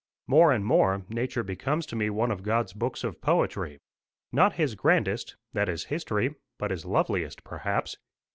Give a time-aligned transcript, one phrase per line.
[0.25, 3.77] More and more nature becomes to me one of God's books of poetry
[4.31, 7.97] not his grandest that is history but his loveliest, perhaps.